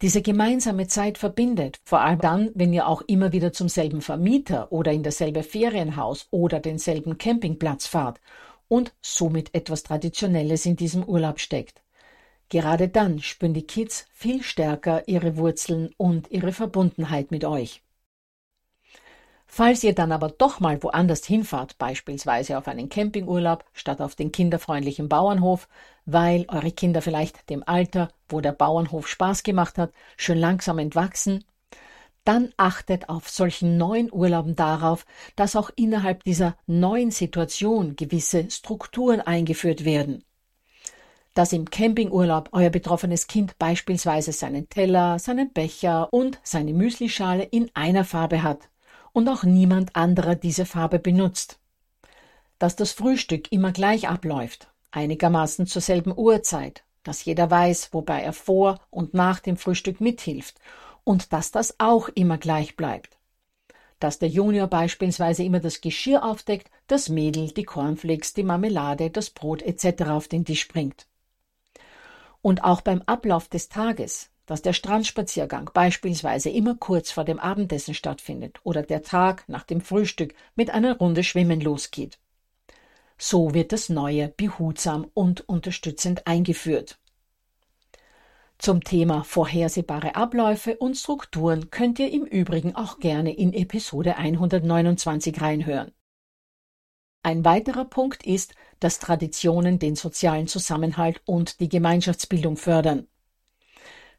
Diese 0.00 0.22
gemeinsame 0.22 0.86
Zeit 0.86 1.18
verbindet, 1.18 1.80
vor 1.84 2.00
allem 2.00 2.20
dann, 2.20 2.50
wenn 2.54 2.72
ihr 2.72 2.86
auch 2.86 3.02
immer 3.02 3.32
wieder 3.32 3.52
zum 3.52 3.68
selben 3.68 4.00
Vermieter 4.00 4.70
oder 4.72 4.92
in 4.92 5.02
dasselbe 5.02 5.42
Ferienhaus 5.42 6.28
oder 6.30 6.60
denselben 6.60 7.18
Campingplatz 7.18 7.86
fahrt 7.86 8.20
und 8.68 8.94
somit 9.02 9.54
etwas 9.54 9.82
Traditionelles 9.82 10.64
in 10.64 10.76
diesem 10.76 11.02
Urlaub 11.04 11.40
steckt. 11.40 11.82
Gerade 12.50 12.88
dann 12.88 13.20
spüren 13.20 13.54
die 13.54 13.66
Kids 13.66 14.06
viel 14.12 14.42
stärker 14.42 15.06
ihre 15.06 15.36
Wurzeln 15.36 15.94
und 15.96 16.30
ihre 16.32 16.52
Verbundenheit 16.52 17.30
mit 17.30 17.44
euch. 17.44 17.82
Falls 19.46 19.84
ihr 19.84 19.94
dann 19.94 20.10
aber 20.10 20.28
doch 20.30 20.58
mal 20.58 20.82
woanders 20.82 21.24
hinfahrt, 21.24 21.78
beispielsweise 21.78 22.58
auf 22.58 22.66
einen 22.66 22.88
Campingurlaub 22.88 23.64
statt 23.72 24.00
auf 24.00 24.16
den 24.16 24.32
kinderfreundlichen 24.32 25.08
Bauernhof, 25.08 25.68
weil 26.06 26.44
eure 26.48 26.72
Kinder 26.72 27.02
vielleicht 27.02 27.50
dem 27.50 27.62
Alter, 27.66 28.10
wo 28.28 28.40
der 28.40 28.52
Bauernhof 28.52 29.06
Spaß 29.06 29.44
gemacht 29.44 29.78
hat, 29.78 29.92
schon 30.16 30.38
langsam 30.38 30.78
entwachsen, 30.78 31.44
dann 32.24 32.52
achtet 32.56 33.08
auf 33.08 33.28
solchen 33.28 33.76
neuen 33.76 34.12
Urlauben 34.12 34.56
darauf, 34.56 35.06
dass 35.36 35.56
auch 35.56 35.70
innerhalb 35.76 36.24
dieser 36.24 36.56
neuen 36.66 37.12
Situation 37.12 37.94
gewisse 37.94 38.50
Strukturen 38.50 39.20
eingeführt 39.20 39.84
werden 39.84 40.24
dass 41.34 41.52
im 41.52 41.70
Campingurlaub 41.70 42.48
euer 42.52 42.70
betroffenes 42.70 43.26
Kind 43.26 43.58
beispielsweise 43.58 44.32
seinen 44.32 44.68
Teller, 44.68 45.18
seinen 45.18 45.52
Becher 45.52 46.08
und 46.12 46.40
seine 46.42 46.72
Müslischale 46.72 47.44
in 47.44 47.70
einer 47.74 48.04
Farbe 48.04 48.42
hat 48.42 48.68
und 49.12 49.28
auch 49.28 49.44
niemand 49.44 49.96
anderer 49.96 50.34
diese 50.34 50.66
Farbe 50.66 50.98
benutzt. 50.98 51.58
Dass 52.58 52.76
das 52.76 52.92
Frühstück 52.92 53.50
immer 53.52 53.72
gleich 53.72 54.08
abläuft, 54.08 54.70
einigermaßen 54.90 55.66
zur 55.66 55.82
selben 55.82 56.12
Uhrzeit, 56.16 56.84
dass 57.02 57.24
jeder 57.24 57.50
weiß, 57.50 57.92
wobei 57.92 58.22
er 58.22 58.32
vor 58.32 58.80
und 58.90 59.14
nach 59.14 59.40
dem 59.40 59.56
Frühstück 59.56 60.00
mithilft 60.00 60.58
und 61.04 61.32
dass 61.32 61.50
das 61.50 61.76
auch 61.78 62.08
immer 62.08 62.38
gleich 62.38 62.76
bleibt. 62.76 63.18
Dass 63.98 64.18
der 64.18 64.28
Junior 64.28 64.66
beispielsweise 64.66 65.44
immer 65.44 65.60
das 65.60 65.80
Geschirr 65.80 66.24
aufdeckt, 66.24 66.70
das 66.86 67.08
Mädel 67.08 67.52
die 67.52 67.64
Cornflakes, 67.64 68.34
die 68.34 68.42
Marmelade, 68.42 69.10
das 69.10 69.30
Brot 69.30 69.62
etc. 69.62 70.04
auf 70.04 70.28
den 70.28 70.44
Tisch 70.44 70.68
bringt. 70.68 71.06
Und 72.42 72.64
auch 72.64 72.80
beim 72.80 73.02
Ablauf 73.02 73.48
des 73.48 73.68
Tages, 73.68 74.30
dass 74.46 74.62
der 74.62 74.72
Strandspaziergang 74.72 75.70
beispielsweise 75.72 76.50
immer 76.50 76.74
kurz 76.74 77.10
vor 77.10 77.24
dem 77.24 77.38
Abendessen 77.38 77.94
stattfindet 77.94 78.58
oder 78.64 78.82
der 78.82 79.02
Tag 79.02 79.44
nach 79.48 79.64
dem 79.64 79.80
Frühstück 79.80 80.34
mit 80.56 80.70
einer 80.70 80.98
Runde 80.98 81.22
Schwimmen 81.22 81.60
losgeht. 81.60 82.18
So 83.16 83.54
wird 83.54 83.72
das 83.72 83.90
Neue 83.90 84.28
behutsam 84.28 85.06
und 85.14 85.48
unterstützend 85.48 86.26
eingeführt. 86.26 86.98
Zum 88.58 88.82
Thema 88.82 89.24
vorhersehbare 89.24 90.16
Abläufe 90.16 90.76
und 90.76 90.96
Strukturen 90.96 91.70
könnt 91.70 91.98
ihr 91.98 92.12
im 92.12 92.24
Übrigen 92.24 92.74
auch 92.74 92.98
gerne 92.98 93.34
in 93.34 93.52
Episode 93.52 94.16
129 94.16 95.40
reinhören. 95.40 95.92
Ein 97.22 97.44
weiterer 97.44 97.84
Punkt 97.84 98.24
ist, 98.24 98.54
dass 98.80 98.98
Traditionen 98.98 99.78
den 99.78 99.94
sozialen 99.94 100.46
Zusammenhalt 100.46 101.20
und 101.26 101.60
die 101.60 101.68
Gemeinschaftsbildung 101.68 102.56
fördern. 102.56 103.08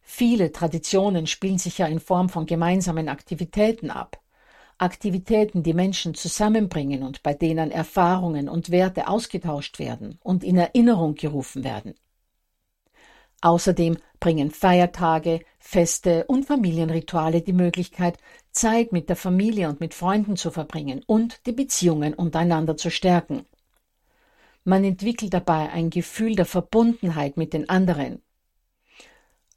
Viele 0.03 0.51
Traditionen 0.51 1.25
spielen 1.25 1.58
sich 1.58 1.79
ja 1.79 1.88
in 1.88 2.00
Form 2.00 2.29
von 2.29 2.46
gemeinsamen 2.46 3.10
Aktivitäten 3.10 3.89
ab. 3.89 4.22
Aktivitäten, 4.77 5.63
die 5.63 5.74
Menschen 5.74 6.13
zusammenbringen 6.13 7.01
und 7.03 7.24
bei 7.24 7.34
denen 7.34 7.72
Erfahrungen 7.72 8.50
und 8.50 8.70
Werte 8.70 9.08
ausgetauscht 9.08 9.79
werden 9.79 10.20
und 10.22 10.43
in 10.43 10.58
Erinnerung 10.58 11.15
gerufen 11.15 11.63
werden. 11.63 11.96
Außerdem 13.41 13.98
bringen 14.19 14.51
Feiertage, 14.51 15.41
Feste 15.57 16.25
und 16.25 16.45
Familienrituale 16.45 17.41
die 17.41 17.53
Möglichkeit, 17.53 18.17
Zeit 18.51 18.91
mit 18.91 19.10
der 19.10 19.15
Familie 19.15 19.67
und 19.67 19.79
mit 19.79 19.93
Freunden 19.93 20.38
zu 20.38 20.51
verbringen 20.51 21.03
und 21.07 21.45
die 21.48 21.51
Beziehungen 21.51 22.13
untereinander 22.13 22.77
zu 22.77 22.91
stärken. 22.91 23.45
Man 24.63 24.83
entwickelt 24.83 25.33
dabei 25.33 25.71
ein 25.71 25.89
Gefühl 25.89 26.36
der 26.36 26.45
Verbundenheit 26.45 27.36
mit 27.36 27.53
den 27.53 27.67
anderen. 27.67 28.21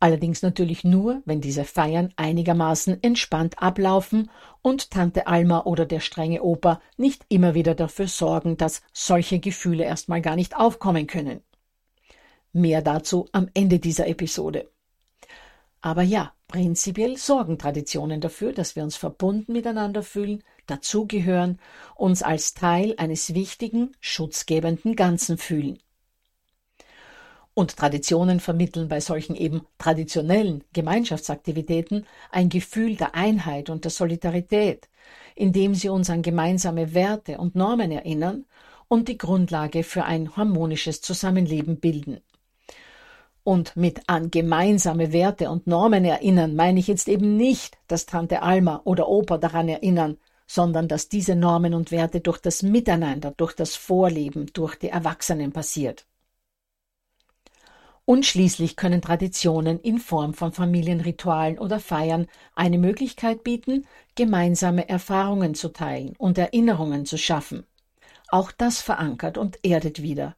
Allerdings 0.00 0.42
natürlich 0.42 0.84
nur, 0.84 1.22
wenn 1.24 1.40
diese 1.40 1.64
Feiern 1.64 2.12
einigermaßen 2.16 3.02
entspannt 3.02 3.62
ablaufen 3.62 4.30
und 4.62 4.90
Tante 4.90 5.26
Alma 5.26 5.62
oder 5.64 5.86
der 5.86 6.00
strenge 6.00 6.42
Opa 6.42 6.80
nicht 6.96 7.24
immer 7.28 7.54
wieder 7.54 7.74
dafür 7.74 8.08
sorgen, 8.08 8.56
dass 8.56 8.82
solche 8.92 9.40
Gefühle 9.40 9.84
erstmal 9.84 10.20
gar 10.20 10.36
nicht 10.36 10.56
aufkommen 10.56 11.06
können. 11.06 11.42
Mehr 12.56 12.82
dazu 12.82 13.28
am 13.32 13.48
Ende 13.52 13.80
dieser 13.80 14.06
Episode. 14.06 14.70
Aber 15.80 16.02
ja, 16.02 16.32
prinzipiell 16.46 17.16
sorgen 17.16 17.58
Traditionen 17.58 18.20
dafür, 18.20 18.52
dass 18.52 18.76
wir 18.76 18.84
uns 18.84 18.94
verbunden 18.94 19.52
miteinander 19.52 20.04
fühlen, 20.04 20.44
dazugehören, 20.68 21.58
uns 21.96 22.22
als 22.22 22.54
Teil 22.54 22.94
eines 22.96 23.34
wichtigen, 23.34 23.96
schutzgebenden 23.98 24.94
Ganzen 24.94 25.36
fühlen. 25.36 25.80
Und 27.54 27.76
Traditionen 27.76 28.38
vermitteln 28.38 28.88
bei 28.88 29.00
solchen 29.00 29.34
eben 29.34 29.66
traditionellen 29.78 30.62
Gemeinschaftsaktivitäten 30.72 32.06
ein 32.30 32.50
Gefühl 32.50 32.94
der 32.94 33.16
Einheit 33.16 33.68
und 33.68 33.82
der 33.82 33.90
Solidarität, 33.90 34.88
indem 35.34 35.74
sie 35.74 35.88
uns 35.88 36.08
an 36.08 36.22
gemeinsame 36.22 36.94
Werte 36.94 37.38
und 37.38 37.56
Normen 37.56 37.90
erinnern 37.90 38.44
und 38.86 39.08
die 39.08 39.18
Grundlage 39.18 39.82
für 39.82 40.04
ein 40.04 40.36
harmonisches 40.36 41.00
Zusammenleben 41.00 41.80
bilden. 41.80 42.20
Und 43.44 43.76
mit 43.76 44.00
an 44.06 44.30
gemeinsame 44.30 45.12
Werte 45.12 45.50
und 45.50 45.66
Normen 45.66 46.06
erinnern 46.06 46.56
meine 46.56 46.80
ich 46.80 46.88
jetzt 46.88 47.08
eben 47.08 47.36
nicht, 47.36 47.76
dass 47.88 48.06
Tante 48.06 48.40
Alma 48.40 48.80
oder 48.84 49.06
Opa 49.06 49.36
daran 49.36 49.68
erinnern, 49.68 50.16
sondern 50.46 50.88
dass 50.88 51.10
diese 51.10 51.36
Normen 51.36 51.74
und 51.74 51.90
Werte 51.90 52.20
durch 52.20 52.38
das 52.38 52.62
Miteinander, 52.62 53.34
durch 53.36 53.52
das 53.52 53.76
Vorleben, 53.76 54.46
durch 54.54 54.76
die 54.76 54.88
Erwachsenen 54.88 55.52
passiert. 55.52 56.06
Und 58.06 58.24
schließlich 58.24 58.76
können 58.76 59.02
Traditionen 59.02 59.78
in 59.78 59.98
Form 59.98 60.32
von 60.32 60.52
Familienritualen 60.52 61.58
oder 61.58 61.80
Feiern 61.80 62.26
eine 62.54 62.78
Möglichkeit 62.78 63.44
bieten, 63.44 63.86
gemeinsame 64.14 64.88
Erfahrungen 64.88 65.54
zu 65.54 65.68
teilen 65.68 66.14
und 66.16 66.38
Erinnerungen 66.38 67.04
zu 67.04 67.18
schaffen. 67.18 67.66
Auch 68.28 68.52
das 68.52 68.80
verankert 68.80 69.36
und 69.36 69.58
erdet 69.64 70.02
wieder, 70.02 70.34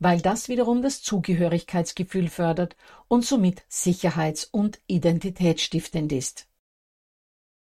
weil 0.00 0.20
das 0.20 0.48
wiederum 0.48 0.82
das 0.82 1.02
Zugehörigkeitsgefühl 1.02 2.28
fördert 2.28 2.74
und 3.06 3.24
somit 3.24 3.62
sicherheits- 3.68 4.48
und 4.50 4.80
identitätsstiftend 4.86 6.10
ist. 6.10 6.48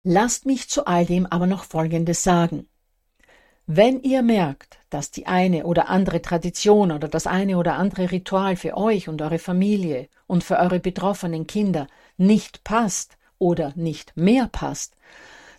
Lasst 0.03 0.45
mich 0.45 0.69
zu 0.69 0.85
all 0.85 1.05
dem 1.05 1.25
aber 1.25 1.47
noch 1.47 1.65
Folgendes 1.65 2.23
sagen. 2.23 2.69
Wenn 3.65 4.01
ihr 4.01 4.21
merkt, 4.21 4.77
dass 4.89 5.11
die 5.11 5.27
eine 5.27 5.65
oder 5.65 5.89
andere 5.89 6.21
Tradition 6.21 6.93
oder 6.93 7.09
das 7.09 7.27
eine 7.27 7.57
oder 7.57 7.73
andere 7.73 8.11
Ritual 8.11 8.55
für 8.55 8.77
euch 8.77 9.09
und 9.09 9.21
eure 9.21 9.39
Familie 9.39 10.07
und 10.27 10.43
für 10.43 10.57
eure 10.57 10.79
betroffenen 10.79 11.47
Kinder 11.47 11.87
nicht 12.15 12.63
passt 12.63 13.17
oder 13.39 13.73
nicht 13.75 14.15
mehr 14.15 14.47
passt, 14.47 14.95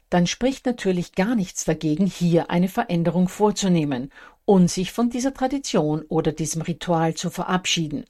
dann 0.08 0.26
spricht 0.26 0.64
natürlich 0.64 1.12
gar 1.12 1.34
nichts 1.34 1.66
dagegen, 1.66 2.06
hier 2.06 2.48
eine 2.48 2.68
Veränderung 2.68 3.28
vorzunehmen 3.28 4.10
und 4.48 4.70
sich 4.70 4.92
von 4.92 5.10
dieser 5.10 5.34
Tradition 5.34 6.06
oder 6.08 6.32
diesem 6.32 6.62
Ritual 6.62 7.12
zu 7.12 7.28
verabschieden. 7.28 8.06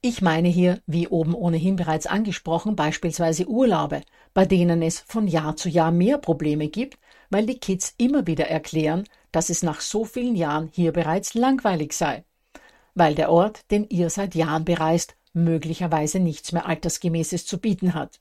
Ich 0.00 0.20
meine 0.20 0.48
hier, 0.48 0.82
wie 0.84 1.06
oben 1.06 1.32
ohnehin 1.32 1.76
bereits 1.76 2.08
angesprochen, 2.08 2.74
beispielsweise 2.74 3.46
Urlaube, 3.46 4.02
bei 4.34 4.46
denen 4.46 4.82
es 4.82 4.98
von 4.98 5.28
Jahr 5.28 5.54
zu 5.54 5.68
Jahr 5.68 5.92
mehr 5.92 6.18
Probleme 6.18 6.66
gibt, 6.66 6.98
weil 7.28 7.46
die 7.46 7.60
Kids 7.60 7.94
immer 7.98 8.26
wieder 8.26 8.48
erklären, 8.48 9.04
dass 9.30 9.48
es 9.48 9.62
nach 9.62 9.80
so 9.80 10.04
vielen 10.04 10.34
Jahren 10.34 10.70
hier 10.72 10.90
bereits 10.90 11.34
langweilig 11.34 11.92
sei, 11.92 12.24
weil 12.96 13.14
der 13.14 13.30
Ort, 13.30 13.70
den 13.70 13.88
ihr 13.90 14.10
seit 14.10 14.34
Jahren 14.34 14.64
bereist, 14.64 15.14
möglicherweise 15.32 16.18
nichts 16.18 16.50
mehr 16.50 16.66
Altersgemäßes 16.66 17.46
zu 17.46 17.58
bieten 17.58 17.94
hat. 17.94 18.18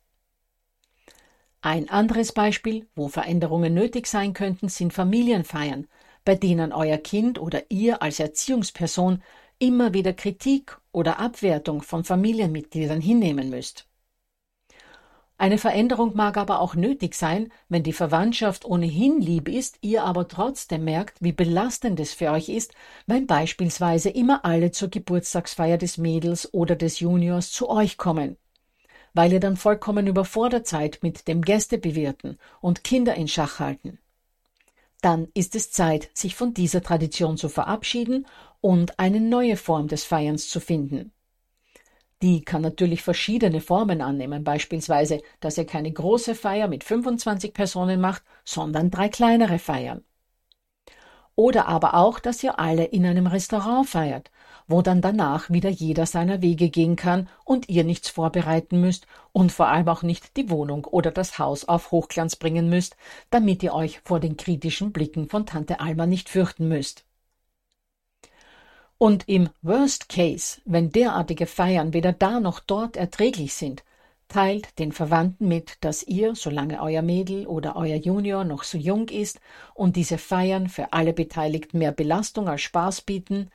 Ein 1.62 1.90
anderes 1.90 2.32
Beispiel, 2.32 2.86
wo 2.96 3.08
Veränderungen 3.08 3.74
nötig 3.74 4.06
sein 4.06 4.34
könnten, 4.34 4.70
sind 4.70 4.94
Familienfeiern, 4.94 5.88
bei 6.26 6.36
denen 6.36 6.74
euer 6.74 6.98
Kind 6.98 7.40
oder 7.40 7.64
ihr 7.70 8.02
als 8.02 8.20
Erziehungsperson 8.20 9.22
immer 9.60 9.94
wieder 9.94 10.14
Kritik 10.14 10.78
oder 10.92 11.20
Abwertung 11.20 11.82
von 11.82 12.04
Familienmitgliedern 12.04 13.02
hinnehmen 13.02 13.50
müsst. 13.50 13.90
Eine 15.40 15.58
Veränderung 15.58 16.18
mag 16.18 16.36
aber 16.36 16.60
auch 16.60 16.76
nötig 16.76 17.16
sein, 17.16 17.50
wenn 17.70 17.82
die 17.82 17.94
Verwandtschaft 17.94 18.66
ohnehin 18.66 19.22
lieb 19.22 19.48
ist, 19.48 19.78
ihr 19.80 20.04
aber 20.04 20.28
trotzdem 20.28 20.84
merkt, 20.84 21.22
wie 21.22 21.32
belastend 21.32 21.98
es 22.02 22.14
für 22.14 22.32
euch 22.32 22.50
ist, 22.50 22.74
wenn 23.08 23.26
beispielsweise 23.26 24.10
immer 24.10 24.44
alle 24.44 24.72
zur 24.72 24.90
Geburtstagsfeier 24.90 25.78
des 25.78 25.98
Mädels 25.98 26.54
oder 26.54 26.76
des 26.76 27.00
Juniors 27.00 27.54
zu 27.54 27.70
euch 27.70 27.96
kommen, 27.98 28.36
weil 29.14 29.32
ihr 29.32 29.40
dann 29.40 29.56
vollkommen 29.56 30.08
überfordert 30.08 30.68
seid 30.68 31.00
mit 31.04 31.30
dem 31.30 31.42
Gästebewirten 31.42 32.38
und 32.60 32.84
Kinder 32.84 33.16
in 33.16 33.30
Schach 33.30 33.60
halten. 33.60 33.98
Dann 35.02 35.30
ist 35.34 35.56
es 35.56 35.72
Zeit, 35.72 36.10
sich 36.14 36.36
von 36.36 36.54
dieser 36.54 36.82
Tradition 36.82 37.38
zu 37.38 37.50
verabschieden 37.50 38.28
und 38.62 39.00
eine 39.00 39.22
neue 39.22 39.56
Form 39.56 39.88
des 39.88 40.04
Feierns 40.04 40.50
zu 40.50 40.60
finden. 40.60 41.14
Die 42.22 42.42
kann 42.42 42.62
natürlich 42.62 43.02
verschiedene 43.02 43.62
Formen 43.62 44.02
annehmen, 44.02 44.44
beispielsweise, 44.44 45.22
dass 45.40 45.58
ihr 45.58 45.66
keine 45.66 45.92
große 45.92 46.36
Feier 46.36 46.68
mit 46.68 46.84
25 46.84 47.54
Personen 47.54 48.02
macht, 48.02 48.24
sondern 48.44 48.92
drei 48.92 49.08
kleinere 49.08 49.58
Feiern. 49.58 50.04
Oder 51.36 51.70
aber 51.70 51.94
auch, 51.94 52.20
dass 52.20 52.44
ihr 52.44 52.60
alle 52.60 52.84
in 52.84 53.06
einem 53.06 53.28
Restaurant 53.28 53.88
feiert, 53.88 54.30
wo 54.70 54.84
dann 54.84 55.02
danach 55.02 55.50
wieder 55.50 55.70
jeder 55.70 56.06
seiner 56.06 56.42
Wege 56.42 56.70
gehen 56.70 56.96
kann 56.96 57.28
und 57.44 57.68
ihr 57.68 57.84
nichts 57.84 58.08
vorbereiten 58.10 58.80
müsst 58.80 59.08
und 59.34 59.52
vor 59.52 59.68
allem 59.68 59.90
auch 59.90 60.04
nicht 60.04 60.38
die 60.38 60.50
Wohnung 60.50 60.86
oder 60.86 61.12
das 61.12 61.40
Haus 61.40 61.66
auf 61.66 61.92
Hochglanz 61.92 62.36
bringen 62.36 62.70
müsst, 62.70 62.96
damit 63.32 63.64
ihr 63.64 63.74
euch 63.74 64.00
vor 64.06 64.20
den 64.20 64.38
kritischen 64.38 64.94
Blicken 64.94 65.28
von 65.28 65.48
Tante 65.48 65.80
Alma 65.80 66.06
nicht 66.06 66.30
fürchten 66.30 66.68
müsst. 66.68 67.04
Und 69.00 69.28
im 69.28 69.50
Worst 69.64 70.08
Case, 70.08 70.62
wenn 70.66 70.92
derartige 70.92 71.48
Feiern 71.48 71.94
weder 71.94 72.14
da 72.14 72.40
noch 72.40 72.60
dort 72.60 72.96
erträglich 72.96 73.56
sind, 73.56 73.84
teilt 74.28 74.78
den 74.78 74.92
Verwandten 74.92 75.48
mit, 75.48 75.78
dass 75.82 76.04
ihr, 76.04 76.36
solange 76.36 76.82
euer 76.82 77.02
Mädel 77.02 77.48
oder 77.48 77.76
euer 77.76 77.96
Junior 77.96 78.44
noch 78.44 78.64
so 78.64 78.78
jung 78.78 79.08
ist 79.10 79.40
und 79.74 79.96
diese 79.96 80.20
Feiern 80.20 80.70
für 80.70 80.94
alle 80.94 81.14
Beteiligten 81.14 81.80
mehr 81.80 81.92
Belastung 81.92 82.48
als 82.48 82.62
Spaß 82.62 83.02
bieten, 83.02 83.50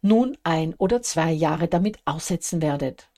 nun 0.00 0.36
ein 0.44 0.74
oder 0.74 1.02
zwei 1.02 1.32
Jahre 1.32 1.68
damit 1.68 1.98
aussetzen 2.04 2.62
werdet. 2.62 3.08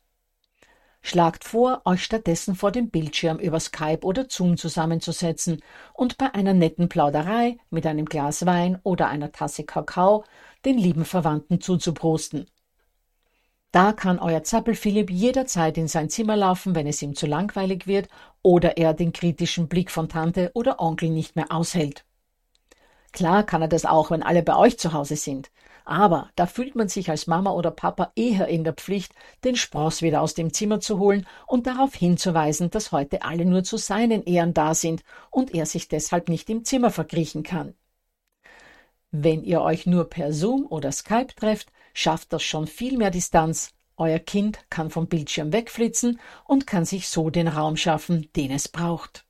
Schlagt 1.03 1.45
vor, 1.45 1.81
euch 1.87 2.05
stattdessen 2.05 2.55
vor 2.55 2.73
dem 2.73 2.91
Bildschirm 2.91 3.39
über 3.39 3.59
Skype 3.59 4.01
oder 4.03 4.27
Zoom 4.29 4.59
zusammenzusetzen 4.59 5.63
und 5.95 6.19
bei 6.19 6.35
einer 6.35 6.53
netten 6.53 6.89
Plauderei 6.89 7.57
mit 7.71 7.87
einem 7.87 8.05
Glas 8.05 8.45
Wein 8.45 8.79
oder 8.83 9.09
einer 9.09 9.33
Tasse 9.33 9.65
Kakao 9.65 10.25
den 10.65 10.77
lieben 10.77 11.07
Verwandten 11.07 11.61
zuzuprosten. 11.61 12.47
Da 13.73 13.93
kann 13.93 14.19
euer 14.19 14.43
Zappelphilipp 14.43 15.11
jederzeit 15.11 15.79
in 15.79 15.89
sein 15.89 16.11
Zimmer 16.11 16.37
laufen, 16.37 16.75
wenn 16.75 16.87
es 16.87 17.01
ihm 17.03 17.15
zu 17.15 17.27
langweilig 17.27 17.87
wird 17.87 18.09
oder 18.43 18.77
er 18.77 18.95
den 18.95 19.13
kritischen 19.13 19.69
Blick 19.69 19.91
von 19.91 20.09
Tante 20.09 20.51
oder 20.55 20.81
Onkel 20.81 21.09
nicht 21.09 21.37
mehr 21.37 21.51
aushält. 21.51 22.05
Klar 23.13 23.45
kann 23.45 23.63
er 23.63 23.69
das 23.69 23.85
auch, 23.85 24.11
wenn 24.11 24.23
alle 24.23 24.43
bei 24.43 24.57
euch 24.57 24.79
zu 24.79 24.93
Hause 24.93 25.17
sind. 25.17 25.51
Aber 25.91 26.31
da 26.37 26.47
fühlt 26.47 26.77
man 26.77 26.89
sich 26.89 27.11
als 27.11 27.27
Mama 27.27 27.51
oder 27.51 27.73
Papa 27.73 28.13
eher 28.15 28.47
in 28.47 28.63
der 28.63 28.75
Pflicht, 28.75 29.13
den 29.43 29.57
Spross 29.57 30.03
wieder 30.03 30.23
aus 30.23 30.35
dem 30.35 30.53
Zimmer 30.53 30.79
zu 30.79 31.01
holen 31.01 31.27
und 31.49 31.67
darauf 31.67 31.97
hinzuweisen, 31.97 32.71
dass 32.71 32.93
heute 32.93 33.23
alle 33.23 33.45
nur 33.45 33.65
zu 33.65 33.77
seinen 33.77 34.23
Ehren 34.23 34.55
da 34.55 34.75
sind 34.75 35.03
und 35.33 35.53
er 35.53 35.67
sich 35.67 35.89
deshalb 35.89 36.29
nicht 36.29 36.49
im 36.49 36.65
Zimmer 36.65 36.93
verkriechen 36.93 37.43
kann. 37.43 37.75
Wenn 39.11 39.43
ihr 39.43 39.63
euch 39.63 39.85
nur 39.85 40.09
per 40.09 40.33
Zoom 40.33 40.65
oder 40.65 40.93
Skype 40.93 41.35
trefft, 41.35 41.73
schafft 41.93 42.33
das 42.33 42.45
schon 42.45 42.69
viel 42.69 42.97
mehr 42.97 43.11
Distanz. 43.11 43.75
Euer 43.97 44.21
Kind 44.21 44.61
kann 44.71 44.91
vom 44.91 45.09
Bildschirm 45.09 45.53
wegflitzen 45.53 46.21
und 46.45 46.69
kann 46.69 46.85
sich 46.85 47.09
so 47.09 47.31
den 47.31 47.49
Raum 47.49 47.77
schaffen, 47.77 48.29
den 48.37 48.53
es 48.53 48.69
braucht. 48.69 49.27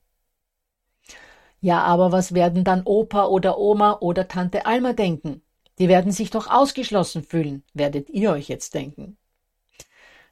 Ja, 1.60 1.82
aber 1.84 2.12
was 2.12 2.34
werden 2.34 2.64
dann 2.64 2.82
Opa 2.84 3.28
oder 3.28 3.56
Oma 3.56 3.96
oder 4.00 4.28
Tante 4.28 4.66
Alma 4.66 4.92
denken? 4.92 5.40
Die 5.80 5.88
werden 5.88 6.12
sich 6.12 6.30
doch 6.30 6.46
ausgeschlossen 6.48 7.24
fühlen, 7.24 7.64
werdet 7.72 8.10
ihr 8.10 8.32
euch 8.32 8.48
jetzt 8.48 8.74
denken. 8.74 9.16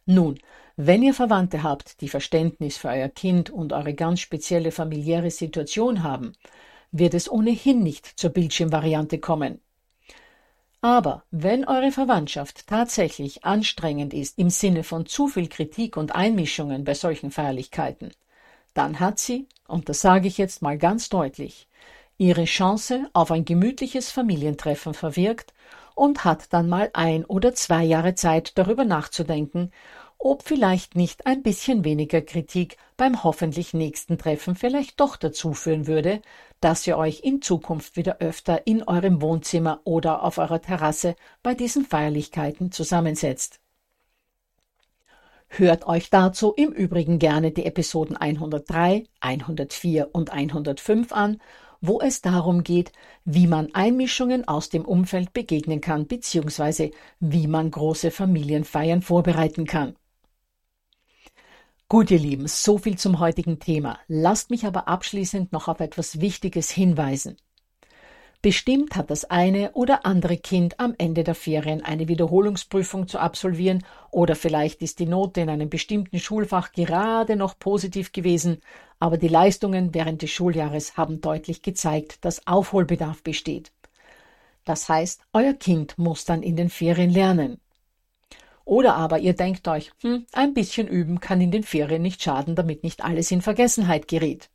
Nun, 0.04 0.38
wenn 0.76 1.02
ihr 1.02 1.14
Verwandte 1.14 1.62
habt, 1.62 2.02
die 2.02 2.08
Verständnis 2.08 2.76
für 2.76 2.88
euer 2.88 3.08
Kind 3.08 3.48
und 3.48 3.72
eure 3.72 3.94
ganz 3.94 4.20
spezielle 4.20 4.70
familiäre 4.70 5.30
Situation 5.30 6.02
haben, 6.02 6.34
wird 6.92 7.14
es 7.14 7.30
ohnehin 7.30 7.82
nicht 7.82 8.06
zur 8.06 8.30
Bildschirmvariante 8.30 9.18
kommen. 9.18 9.60
Aber 10.82 11.24
wenn 11.30 11.66
eure 11.66 11.92
Verwandtschaft 11.92 12.66
tatsächlich 12.66 13.44
anstrengend 13.44 14.12
ist 14.14 14.38
im 14.38 14.50
Sinne 14.50 14.84
von 14.84 15.06
zu 15.06 15.28
viel 15.28 15.48
Kritik 15.48 15.96
und 15.96 16.14
Einmischungen 16.14 16.84
bei 16.84 16.94
solchen 16.94 17.30
Feierlichkeiten, 17.30 18.10
dann 18.74 19.00
hat 19.00 19.18
sie, 19.18 19.48
und 19.66 19.88
das 19.88 20.02
sage 20.02 20.28
ich 20.28 20.36
jetzt 20.36 20.60
mal 20.60 20.76
ganz 20.78 21.08
deutlich, 21.08 21.67
ihre 22.18 22.44
Chance 22.44 23.08
auf 23.12 23.30
ein 23.30 23.44
gemütliches 23.44 24.10
Familientreffen 24.10 24.92
verwirkt 24.92 25.54
und 25.94 26.24
hat 26.24 26.52
dann 26.52 26.68
mal 26.68 26.90
ein 26.92 27.24
oder 27.24 27.54
zwei 27.54 27.84
Jahre 27.84 28.14
Zeit 28.14 28.58
darüber 28.58 28.84
nachzudenken, 28.84 29.70
ob 30.18 30.42
vielleicht 30.42 30.96
nicht 30.96 31.26
ein 31.26 31.44
bisschen 31.44 31.84
weniger 31.84 32.20
Kritik 32.20 32.76
beim 32.96 33.22
hoffentlich 33.22 33.72
nächsten 33.72 34.18
Treffen 34.18 34.56
vielleicht 34.56 34.98
doch 34.98 35.16
dazu 35.16 35.54
führen 35.54 35.86
würde, 35.86 36.20
dass 36.60 36.86
ihr 36.88 36.98
euch 36.98 37.20
in 37.22 37.40
Zukunft 37.40 37.96
wieder 37.96 38.18
öfter 38.18 38.66
in 38.66 38.82
eurem 38.82 39.22
Wohnzimmer 39.22 39.80
oder 39.84 40.24
auf 40.24 40.38
eurer 40.38 40.60
Terrasse 40.60 41.14
bei 41.44 41.54
diesen 41.54 41.84
Feierlichkeiten 41.84 42.72
zusammensetzt. 42.72 43.60
Hört 45.46 45.86
euch 45.86 46.10
dazu 46.10 46.52
im 46.52 46.72
Übrigen 46.72 47.18
gerne 47.18 47.52
die 47.52 47.64
Episoden 47.64 48.16
103, 48.16 49.04
104 49.20 50.10
und 50.12 50.30
105 50.30 51.12
an, 51.12 51.40
wo 51.80 52.00
es 52.00 52.20
darum 52.20 52.64
geht, 52.64 52.92
wie 53.24 53.46
man 53.46 53.74
Einmischungen 53.74 54.46
aus 54.46 54.68
dem 54.68 54.84
Umfeld 54.84 55.32
begegnen 55.32 55.80
kann 55.80 56.06
bzw. 56.06 56.92
wie 57.20 57.46
man 57.46 57.70
große 57.70 58.10
Familienfeiern 58.10 59.02
vorbereiten 59.02 59.66
kann. 59.66 59.96
Gut, 61.88 62.10
ihr 62.10 62.18
Lieben, 62.18 62.46
so 62.48 62.76
viel 62.76 62.98
zum 62.98 63.18
heutigen 63.18 63.60
Thema. 63.60 63.98
Lasst 64.08 64.50
mich 64.50 64.66
aber 64.66 64.88
abschließend 64.88 65.52
noch 65.52 65.68
auf 65.68 65.80
etwas 65.80 66.20
Wichtiges 66.20 66.70
hinweisen. 66.70 67.38
Bestimmt 68.40 68.94
hat 68.94 69.10
das 69.10 69.24
eine 69.24 69.72
oder 69.72 70.06
andere 70.06 70.36
Kind 70.36 70.78
am 70.78 70.94
Ende 70.96 71.24
der 71.24 71.34
Ferien 71.34 71.82
eine 71.82 72.06
Wiederholungsprüfung 72.06 73.08
zu 73.08 73.18
absolvieren 73.18 73.84
oder 74.12 74.36
vielleicht 74.36 74.80
ist 74.80 75.00
die 75.00 75.06
Note 75.06 75.40
in 75.40 75.48
einem 75.48 75.68
bestimmten 75.68 76.20
Schulfach 76.20 76.70
gerade 76.70 77.34
noch 77.34 77.58
positiv 77.58 78.12
gewesen, 78.12 78.62
aber 79.00 79.18
die 79.18 79.26
Leistungen 79.26 79.92
während 79.92 80.22
des 80.22 80.30
Schuljahres 80.30 80.96
haben 80.96 81.20
deutlich 81.20 81.62
gezeigt, 81.62 82.24
dass 82.24 82.46
Aufholbedarf 82.46 83.24
besteht. 83.24 83.72
Das 84.64 84.88
heißt, 84.88 85.22
euer 85.32 85.54
Kind 85.54 85.98
muss 85.98 86.24
dann 86.24 86.44
in 86.44 86.54
den 86.54 86.70
Ferien 86.70 87.10
lernen. 87.10 87.60
Oder 88.64 88.94
aber 88.94 89.18
ihr 89.18 89.32
denkt 89.32 89.66
euch, 89.66 89.90
hm, 90.02 90.26
ein 90.32 90.54
bisschen 90.54 90.86
üben 90.86 91.18
kann 91.18 91.40
in 91.40 91.50
den 91.50 91.64
Ferien 91.64 92.02
nicht 92.02 92.22
schaden, 92.22 92.54
damit 92.54 92.84
nicht 92.84 93.02
alles 93.02 93.32
in 93.32 93.42
Vergessenheit 93.42 94.06
gerät. 94.06 94.48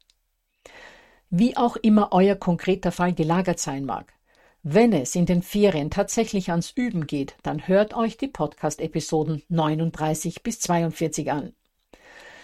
Wie 1.35 1.57
auch 1.57 1.77
immer 1.77 2.09
euer 2.11 2.35
konkreter 2.35 2.91
Fall 2.91 3.11
gelagert 3.11 3.57
sein 3.57 3.85
mag. 3.85 4.13
Wenn 4.61 4.93
es 4.93 5.15
in 5.15 5.25
den 5.25 5.41
Ferien 5.41 5.89
tatsächlich 5.89 6.51
ans 6.51 6.69
Üben 6.75 7.07
geht, 7.07 7.35
dann 7.41 7.67
hört 7.67 7.95
euch 7.95 8.17
die 8.17 8.27
Podcast-Episoden 8.27 9.41
39 9.49 10.43
bis 10.43 10.59
42 10.59 11.31
an. 11.31 11.53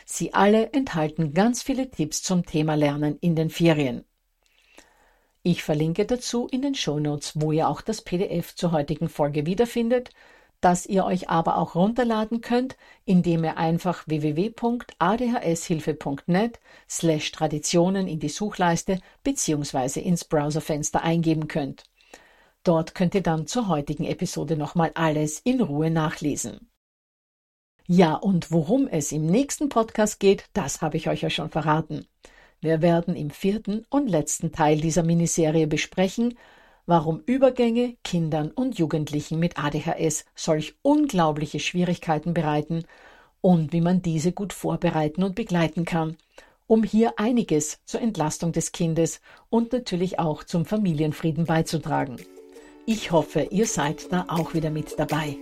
Sie 0.07 0.33
alle 0.33 0.73
enthalten 0.73 1.35
ganz 1.35 1.61
viele 1.61 1.91
Tipps 1.91 2.23
zum 2.23 2.47
Thema 2.47 2.73
Lernen 2.73 3.19
in 3.21 3.35
den 3.35 3.51
Ferien. 3.51 4.05
Ich 5.43 5.61
verlinke 5.61 6.07
dazu 6.07 6.47
in 6.47 6.63
den 6.63 6.73
Shownotes, 6.73 7.33
wo 7.35 7.51
ihr 7.51 7.69
auch 7.69 7.81
das 7.81 8.01
PDF 8.01 8.55
zur 8.55 8.71
heutigen 8.71 9.07
Folge 9.07 9.45
wiederfindet 9.45 10.09
das 10.61 10.85
ihr 10.85 11.03
euch 11.05 11.29
aber 11.29 11.57
auch 11.57 11.75
runterladen 11.75 12.41
könnt, 12.41 12.77
indem 13.05 13.43
ihr 13.43 13.57
einfach 13.57 14.07
www.adhshilfe.net 14.07 16.59
slash 16.89 17.31
Traditionen 17.31 18.07
in 18.07 18.19
die 18.19 18.29
Suchleiste 18.29 18.99
bzw. 19.23 19.99
ins 20.01 20.25
Browserfenster 20.25 21.01
eingeben 21.01 21.47
könnt. 21.47 21.83
Dort 22.63 22.93
könnt 22.93 23.15
ihr 23.15 23.23
dann 23.23 23.47
zur 23.47 23.69
heutigen 23.69 24.05
Episode 24.05 24.57
nochmal 24.57 24.91
alles 24.95 25.39
in 25.39 25.61
Ruhe 25.61 25.89
nachlesen. 25.89 26.69
Ja, 27.87 28.13
und 28.13 28.51
worum 28.51 28.87
es 28.87 29.11
im 29.11 29.25
nächsten 29.25 29.69
Podcast 29.69 30.19
geht, 30.19 30.45
das 30.53 30.81
habe 30.81 30.97
ich 30.97 31.09
euch 31.09 31.21
ja 31.21 31.29
schon 31.29 31.49
verraten. 31.49 32.05
Wir 32.61 32.81
werden 32.81 33.15
im 33.15 33.31
vierten 33.31 33.85
und 33.89 34.09
letzten 34.09 34.51
Teil 34.51 34.81
dieser 34.81 35.03
Miniserie 35.03 35.65
besprechen, 35.65 36.37
warum 36.89 37.21
Übergänge 37.27 37.97
Kindern 38.03 38.49
und 38.49 38.79
Jugendlichen 38.79 39.37
mit 39.37 39.63
ADHS 39.63 40.25
solch 40.33 40.73
unglaubliche 40.81 41.59
Schwierigkeiten 41.59 42.33
bereiten 42.33 42.83
und 43.41 43.73
wie 43.73 43.81
man 43.81 44.01
diese 44.01 44.31
gut 44.31 44.53
vorbereiten 44.53 45.21
und 45.21 45.35
begleiten 45.35 45.85
kann, 45.85 46.17
um 46.65 46.83
hier 46.83 47.13
einiges 47.17 47.77
zur 47.85 48.01
Entlastung 48.01 48.53
des 48.53 48.71
Kindes 48.71 49.21
und 49.51 49.71
natürlich 49.71 50.17
auch 50.17 50.43
zum 50.43 50.65
Familienfrieden 50.65 51.45
beizutragen. 51.45 52.17
Ich 52.87 53.11
hoffe, 53.11 53.41
ihr 53.51 53.67
seid 53.67 54.11
da 54.11 54.25
auch 54.27 54.55
wieder 54.55 54.71
mit 54.71 54.97
dabei. 54.97 55.37